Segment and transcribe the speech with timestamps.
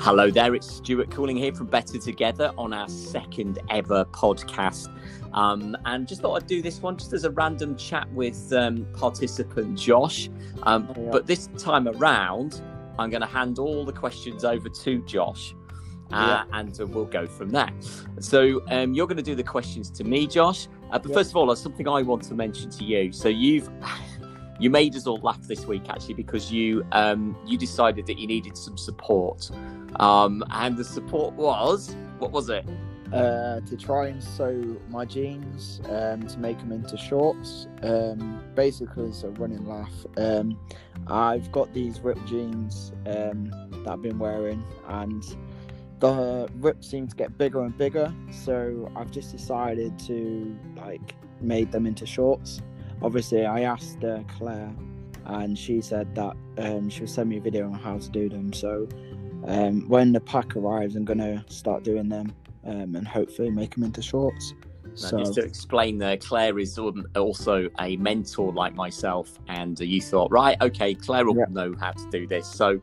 [0.00, 4.88] Hello there, it's Stuart calling here from Better Together on our second ever podcast.
[5.34, 8.86] Um, and just thought I'd do this one just as a random chat with um,
[8.94, 10.30] participant Josh.
[10.62, 11.08] Um, Yeah.
[11.10, 12.62] But this time around,
[12.98, 15.54] I'm going to hand all the questions over to Josh.
[16.12, 17.70] Uh, And uh, we'll go from there.
[18.20, 20.68] So um, you're going to do the questions to me, Josh.
[20.90, 21.14] Uh, but Yeah.
[21.16, 23.12] first of all, there's something I want to mention to you.
[23.12, 23.68] So you've
[24.60, 28.26] you made us all laugh this week actually because you um, you decided that you
[28.26, 29.50] needed some support,
[29.96, 32.66] um, and the support was what was it?
[33.12, 37.66] uh, to try and sew my jeans um, to make them into shorts.
[37.82, 39.92] Um, basically, it's a running laugh.
[40.16, 40.58] Um,
[41.06, 43.50] I've got these ripped jeans um,
[43.84, 45.24] that I've been wearing, and
[46.00, 48.12] the rips seem to get bigger and bigger.
[48.30, 52.60] So I've just decided to like make them into shorts.
[53.00, 54.74] Obviously, I asked uh, Claire,
[55.24, 58.28] and she said that um, she would send me a video on how to do
[58.28, 58.52] them.
[58.52, 58.86] So
[59.44, 62.32] um, when the pack arrives, I'm gonna start doing them
[62.64, 64.54] um, and hopefully make them into shorts.
[64.94, 70.30] So just to explain there, Claire is also a mentor like myself, and you thought,
[70.32, 71.44] right, okay, Claire will Yeah.
[71.50, 72.48] know how to do this.
[72.48, 72.80] So,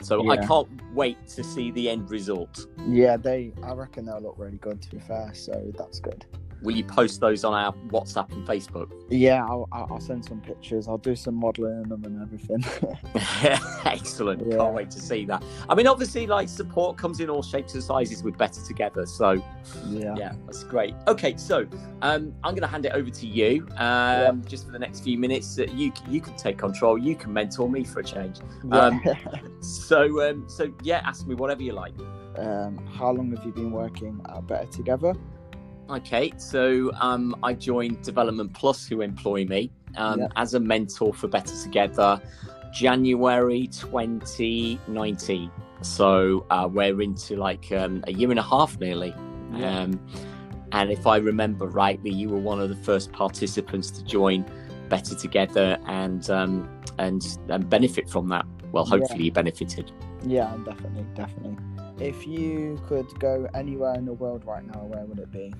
[0.00, 2.66] so I can't wait to see the end result.
[2.86, 4.80] yeah, they I reckon they'll look really good.
[4.82, 6.24] To be fair, so that's good.
[6.66, 8.90] Will you post those on our WhatsApp and Facebook?
[9.08, 10.88] Yeah, I'll, I'll send some pictures.
[10.88, 12.64] I'll do some modelling in them and everything.
[13.84, 14.44] Excellent.
[14.44, 14.56] Yeah.
[14.56, 15.44] Can't wait to see that.
[15.68, 18.24] I mean, obviously, like support comes in all shapes and sizes.
[18.24, 19.06] We're better together.
[19.06, 19.40] So,
[19.88, 20.16] yeah.
[20.18, 20.96] yeah, that's great.
[21.06, 21.68] Okay, so
[22.02, 25.16] um, I'm going to hand it over to you um, just for the next few
[25.18, 25.56] minutes.
[25.60, 26.98] Uh, you you can take control.
[26.98, 28.38] You can mentor me for a change.
[28.72, 29.00] Um,
[29.60, 31.94] So um, so yeah, ask me whatever you like.
[32.38, 35.14] um, how long have you been working at Better Together?
[35.88, 40.28] Okay, so um, I joined Development Plus, who employ me um, Yeah.
[40.36, 42.20] as a mentor for Better Together,
[42.72, 45.50] January 2019.
[45.82, 49.14] So uh, we're into like um, a year and a half nearly.
[49.54, 49.80] Yeah.
[49.82, 50.00] Um,
[50.72, 54.44] and if I remember rightly, you were one of the first participants to join
[54.88, 58.44] Better Together and um, and and benefit from that.
[58.72, 58.98] Well, Yeah.
[58.98, 59.92] hopefully you benefited.
[60.26, 61.56] Yeah, definitely, definitely.
[62.00, 65.54] If you could go anywhere in the world right now, where would it be?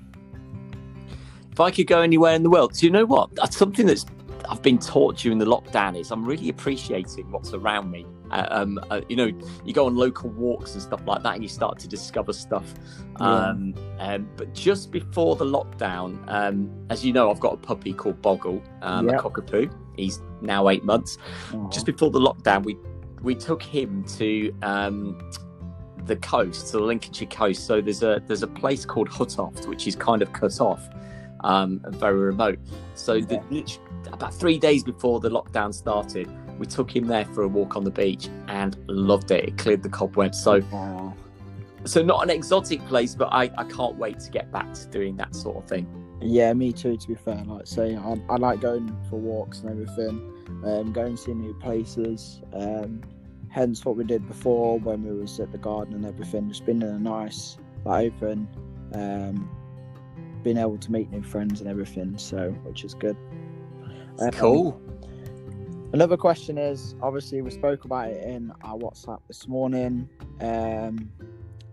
[1.57, 3.33] If I could go anywhere in the world, do you know what?
[3.33, 4.05] That's something that's
[4.47, 8.05] I've been taught during the lockdown is I'm really appreciating what's around me.
[8.29, 9.31] Uh, um, uh, you know,
[9.65, 12.75] you go on local walks and stuff like that, and you start to discover stuff.
[13.15, 17.91] Um, um, but just before the lockdown, um, as you know, I've got a puppy
[17.91, 19.73] called Boggle, um, a cockapoo.
[19.95, 21.17] He's now eight months.
[21.55, 21.69] Aw.
[21.69, 22.77] Just before the lockdown, we
[23.23, 25.17] we took him to um,
[26.05, 27.65] the coast, to the Lincolnshire coast.
[27.65, 30.87] So there's a there's a place called Huttoft, which is kind of cut off,
[31.47, 32.59] um, and very remote.
[32.95, 33.41] So the,
[34.11, 37.83] about three days before the lockdown started, we took him there for a walk on
[37.83, 39.45] the beach and loved it.
[39.45, 40.41] It cleared the cobwebs.
[40.41, 41.13] So Aw.
[41.85, 45.15] so not an exotic place, but I, I can't wait to get back to doing
[45.17, 45.87] that sort of thing.
[46.19, 46.97] Yeah, me too.
[46.97, 50.33] To be fair, like say, I, I like going for walks and everything,
[50.65, 52.41] um, going to see new places.
[52.53, 53.01] Um,
[53.49, 56.49] hence what we did before when we was at the garden and everything.
[56.49, 58.49] Just been in a nice, like open,
[58.93, 59.49] um,
[60.43, 62.17] being able to meet new friends and everything.
[62.17, 63.17] So, which is good.
[64.19, 64.81] Um, Cool.
[65.93, 70.09] Another question is obviously we spoke about it in our WhatsApp this morning.
[70.41, 71.09] Um,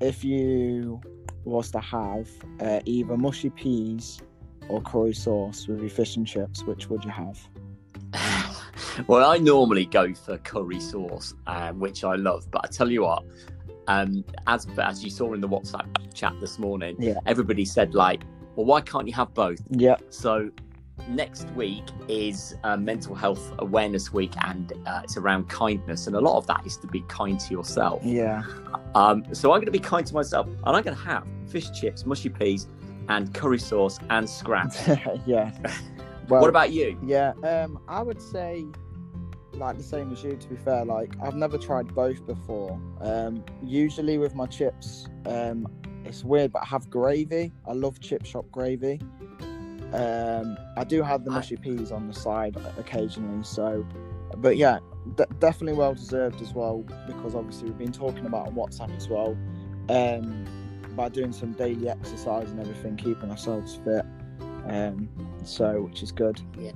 [0.00, 1.00] if you
[1.44, 2.28] was to have
[2.60, 4.20] uh, either mushy peas
[4.68, 7.38] or curry sauce with your fish and chips, which would you have?
[9.08, 12.48] well, I normally go for curry sauce, um, which I love.
[12.50, 13.24] But I tell you what,
[13.88, 17.18] um, as as you saw in the WhatsApp chat this morning, Yeah.
[17.26, 18.22] everybody said like,
[18.56, 19.96] "Well, why can't you have both?" Yeah.
[20.10, 20.50] So
[21.08, 26.20] next week is uh, Mental Health Awareness Week, and uh, it's around kindness, and a
[26.20, 28.02] lot of that is to be kind to yourself.
[28.04, 28.42] Yeah.
[28.94, 31.70] Um, so I'm going to be kind to myself, and I'm going to have fish
[31.72, 32.68] chips, mushy peas,
[33.08, 34.88] and curry sauce and scraps.
[35.26, 35.52] yeah.
[36.26, 36.98] Well, what about you?
[37.04, 38.64] Yeah, um, I would say
[39.52, 40.36] like the same as you.
[40.36, 42.80] To be fair, like I've never tried both before.
[43.00, 45.68] Um, usually with my chips, um,
[46.04, 47.52] it's weird, but I have gravy.
[47.66, 49.00] I love chip shop gravy.
[49.92, 53.44] Um, I do have the mushy peas on the side occasionally.
[53.44, 53.86] So,
[54.38, 54.80] but yeah,
[55.16, 59.08] d- definitely well deserved as well because obviously we've been talking about on WhatsApp as
[59.08, 59.36] well.
[59.88, 60.46] Um,
[60.96, 64.04] by doing some daily exercise and everything, keeping ourselves fit.
[64.66, 65.08] Um,
[65.44, 66.40] so which is good.
[66.58, 66.72] Yeah.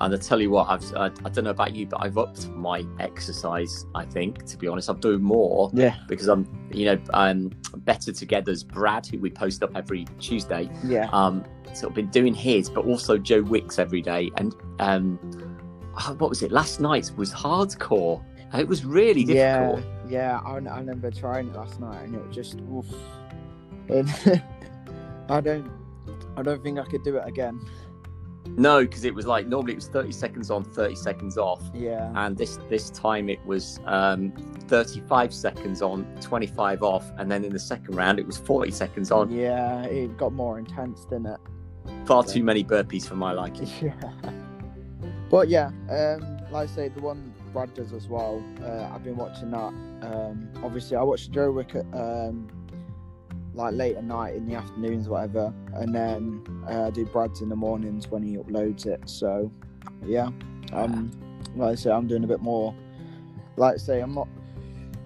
[0.00, 2.48] And I tell you what, I've, I, I don't know about you, but I've upped
[2.48, 3.84] my exercise.
[3.94, 8.10] I think, to be honest, I'm doing more Yeah, because I'm, you know, um, better
[8.10, 10.70] together's Brad, who we post up every Tuesday.
[10.84, 11.44] yeah, Um,
[11.74, 14.30] sort of been doing his, but also Joe Wicks every day.
[14.38, 15.18] And um,
[16.00, 16.50] oh, what was it?
[16.50, 18.24] Last night was hardcore.
[18.54, 19.84] It was really difficult.
[20.08, 20.40] Yeah, yeah.
[20.44, 22.86] I, I remember trying it last night, and it was just oof.
[23.90, 24.42] And
[25.28, 25.70] I don't,
[26.36, 27.60] I don't think I could do it again.
[28.56, 31.62] No, because it was like normally it was 30 seconds on, 30 seconds off.
[31.74, 32.12] Yeah.
[32.14, 34.32] And this this time it was um,
[34.68, 39.10] 35 seconds on, 25 off, and then in the second round it was 40 seconds
[39.10, 39.30] on.
[39.30, 41.40] Yeah, it got more intense, didn't it?
[42.04, 43.68] Far too many burpees for my liking.
[43.82, 43.92] Yeah.
[45.30, 48.42] But yeah, um, like I say, the one Brad does as well.
[48.62, 49.72] Uh, I've been watching that.
[50.02, 52.50] Um, obviously, I watched Joe Wick at, um,
[53.60, 57.48] like late at night in the afternoons, whatever, and then uh, I do Brad's in
[57.48, 59.08] the mornings when he uploads it.
[59.08, 59.50] So
[60.04, 60.30] yeah,
[60.72, 61.10] um,
[61.56, 62.74] like I say, I'm doing a bit more.
[63.56, 64.28] Like I say, I'm not.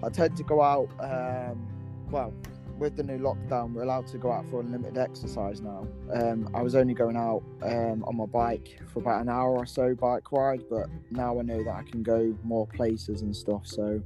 [0.03, 0.89] I tend to go out.
[0.99, 1.67] Um,
[2.09, 2.33] well,
[2.77, 5.87] with the new lockdown, we're allowed to go out for unlimited exercise now.
[6.13, 9.65] Um, I was only going out um, on my bike for about an hour or
[9.65, 13.65] so bike ride, but now I know that I can go more places and stuff.
[13.65, 14.01] So,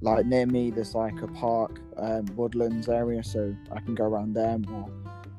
[0.00, 4.34] like near me, there's like a park, um, woodlands area, so I can go around
[4.34, 4.90] there more.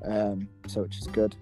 [0.04, 1.36] Um, so which is good.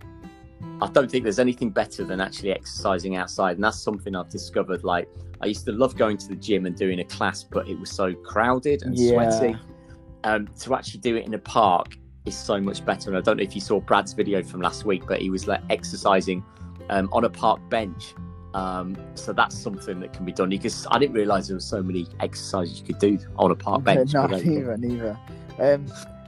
[0.82, 4.84] I don't think there's anything better than actually exercising outside, and that's something I've discovered.
[4.84, 5.08] Like
[5.42, 7.92] I used to love going to the gym and doing a class, but it was
[7.92, 9.30] so crowded and Yeah.
[9.30, 9.58] sweaty.
[10.24, 13.10] Um, to actually do it in a park is so much better.
[13.12, 15.48] And I don't know if you saw Brad's video from last week, but he was
[15.48, 16.44] like exercising
[16.90, 18.16] um, on a park bench.
[18.56, 21.84] Um, so that's something that can be done because I didn't realise there were so
[21.84, 24.14] many exercises you could do on a park bench.
[24.14, 25.20] no, neither, neither.
[25.60, 25.86] Um,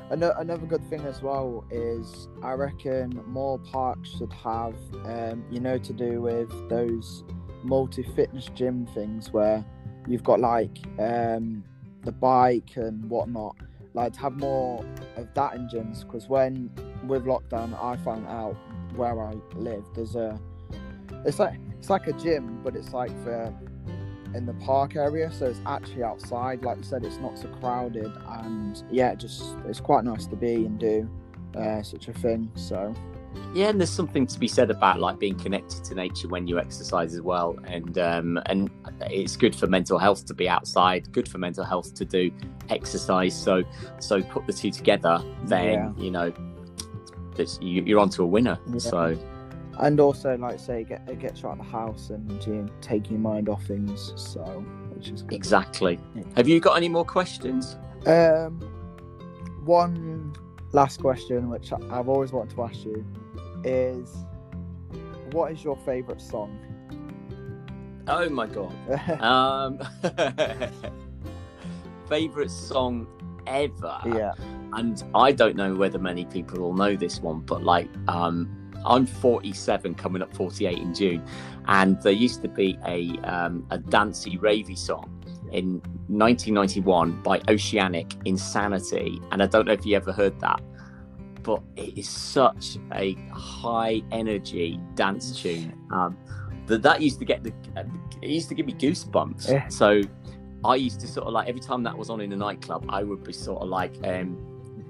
[0.09, 4.75] another good thing as well is I reckon more parks should have,
[5.06, 7.24] um, you know, to do with those
[7.63, 9.63] multi-fitness gym things where
[10.06, 11.63] you've got like um,
[12.03, 13.56] the bike and whatnot.
[13.94, 14.85] Like to have more
[15.15, 16.71] of that in gyms because when
[17.06, 18.57] with lockdown, I found out
[18.97, 19.85] where I live.
[19.95, 20.38] There's a,
[21.25, 23.54] it's like it's like a gym, but it's like for
[24.36, 26.64] in the park area, so it's actually outside.
[26.64, 30.66] Like you said, it's not so crowded, and yeah, just it's quite nice to be
[30.66, 31.10] and do
[31.56, 32.52] uh, such a thing.
[32.56, 32.94] So
[33.54, 36.60] Yeah, and there's something to be said about like being connected to nature when you
[36.60, 38.70] exercise as well, and um, and
[39.10, 41.12] it's good for mental health to be outside.
[41.13, 42.30] Good for mental health to do
[42.70, 43.34] exercise.
[43.36, 43.63] So
[44.00, 46.04] so put the two together, then Yeah.
[46.04, 46.34] you know,
[47.62, 48.60] you're onto a winner.
[48.68, 48.80] Yeah.
[48.80, 49.18] So
[49.79, 52.69] and also like say, get it gets you out of the house and you know,
[52.81, 54.13] take your mind off things.
[54.15, 54.41] So
[54.95, 55.35] which is good.
[55.35, 56.00] exactly.
[56.15, 56.24] Yeah.
[56.35, 57.77] Have you got any more questions?
[58.06, 58.59] Um,
[59.63, 60.33] one
[60.71, 63.06] last question, which I've always wanted to ask you,
[63.63, 64.15] is
[65.31, 66.57] what is your favourite song?
[68.07, 68.74] Oh my god.
[69.21, 69.79] Um,
[72.09, 73.06] favorite song
[73.45, 74.00] ever.
[74.06, 74.33] yeah,
[74.74, 79.06] and I don't know whether many people will know this one, but like um, I'm
[79.06, 81.25] 47, coming up 48 in June,
[81.68, 85.13] and there used to be a um, a dancey ravey song
[85.51, 90.62] in 1991 by Oceanic, Insanity, and I don't know if you ever heard that,
[91.44, 95.74] but it is such a high energy dance tune.
[95.91, 96.18] Um,
[96.68, 97.53] that that used to get the
[98.21, 99.50] it used to give me goosebumps.
[99.50, 99.68] Yeah.
[99.69, 100.01] So
[100.65, 103.03] I used to sort of like every time that was on in a nightclub, I
[103.03, 104.38] would be sort of like um,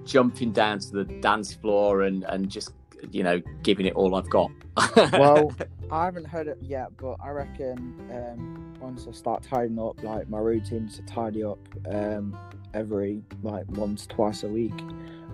[0.06, 2.72] jumping down to the dance floor and and just
[3.12, 4.52] you know giving it all I've got.
[5.14, 5.52] well,
[5.92, 7.78] I haven't heard it yet, but I reckon
[8.12, 12.38] um, once I start tidying up, like my routine is to tidy up um,
[12.74, 14.80] every like once, twice a week.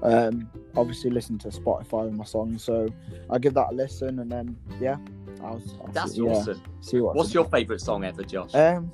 [0.01, 2.89] Um, obviously, listen to Spotify with my songs, so
[3.29, 4.97] I'll give that a listen, and then yeah,
[5.41, 6.61] I'll, I'll that's see, yeah, awesome.
[6.81, 8.53] see what's What's your favourite song ever, Josh?
[8.53, 8.91] Um,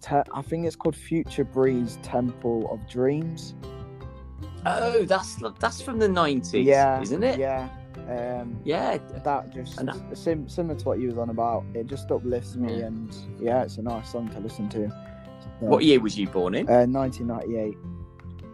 [0.00, 3.54] te- I think it's called Future Breeze Temple of Dreams.
[4.82, 7.38] Oh, that's that's from the nineties, yeah, isn't it?
[7.38, 7.68] Yeah.
[8.08, 8.98] Um, Yeah.
[9.24, 11.64] that just And sim- similar to what you was on about.
[11.74, 12.86] It just uplifts me, Yeah.
[12.86, 14.88] and yeah, it's a nice song to listen to.
[15.60, 16.68] So, What year was you born in?
[16.68, 17.76] Uh, 1998.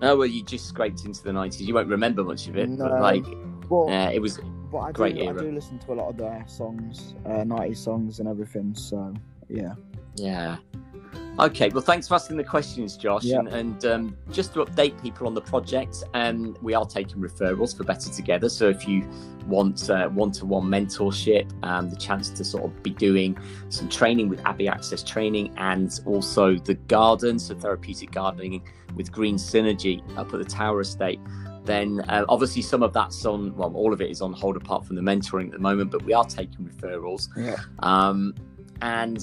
[0.02, 1.62] oh well, you just scraped into the nineties.
[1.62, 2.88] You won't remember much of it, No.
[2.88, 3.24] but like,
[3.68, 4.40] But, uh, it was
[4.72, 7.76] but I great do, I do listen to a lot of their songs, uh, 90s
[7.78, 8.74] songs and everything.
[8.74, 9.12] So
[9.48, 9.74] yeah,
[10.16, 10.56] Yeah.
[11.36, 13.24] Okay, well, thanks for asking the questions, Josh.
[13.24, 13.40] Yeah.
[13.40, 17.76] And, and um, just to update people on the project, um, we are taking referrals
[17.76, 18.48] for Better Together.
[18.48, 19.08] So if you
[19.46, 23.36] want uh, one-to-one mentorship, um, the chance to sort of be doing
[23.68, 28.62] some training with Abbey Access Training, and also the garden, so therapeutic gardening
[28.94, 31.18] with Green Synergy up at the Tower Estate.
[31.64, 34.86] Then uh, obviously some of that's on, well, all of it is on hold apart
[34.86, 37.28] from the mentoring at the moment, but we are taking referrals.
[37.36, 38.34] yeah, Um,
[38.84, 39.16] and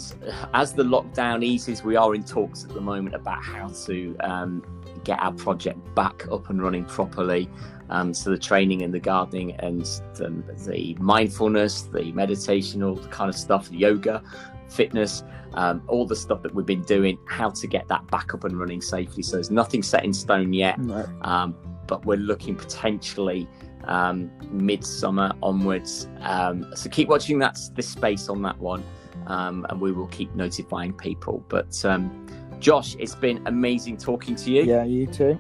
[0.56, 4.64] as the lockdown eases, we are in talks at the moment about how to um,
[5.04, 7.48] get our project back up and running properly.
[7.92, 9.84] Um, so the training and the gardening and
[10.16, 14.24] the, the mindfulness, the meditation, all the kind of stuff, yoga
[14.68, 18.46] fitness, um, all the stuff that we've been doing, how to get that back up
[18.46, 19.22] and running safely.
[19.22, 21.06] So there's nothing set in stone yet, No.
[21.22, 23.48] um, but we're looking potentially
[23.84, 26.08] um, midsummer onwards.
[26.22, 28.84] Um, so keep watching that this space on that one,
[29.28, 31.44] um, and we will keep notifying people.
[31.50, 32.26] But um,
[32.60, 34.64] Josh, it's been amazing talking to you.
[34.64, 35.40] Yeah, you too.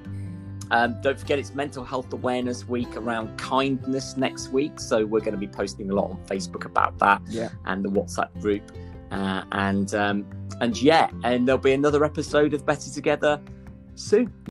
[0.71, 4.79] Um, don't forget, it's Mental Health Awareness Week around kindness next week.
[4.79, 7.49] So we're going to be posting a lot on Facebook about that Yeah.
[7.65, 8.71] and the WhatsApp group.
[9.11, 10.25] Uh, and um,
[10.61, 13.41] and yeah, and there'll be another episode of Better Together
[13.95, 14.31] soon.